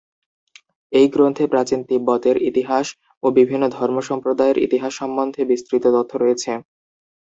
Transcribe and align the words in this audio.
এই 0.91 1.07
গ্রন্থে 1.07 1.45
প্রাচীন 1.47 1.79
তিব্বতের 1.89 2.37
ইতিহাস 2.49 2.87
ও 3.23 3.37
বিভিন্ন 3.37 3.63
ধর্মসম্প্রদায়ের 3.77 4.57
ইতিহাস 4.57 4.91
সম্বন্ধে 5.01 5.41
বিস্তৃত 5.51 5.83
তথ্য 5.95 6.11
রয়েছে। 6.17 6.51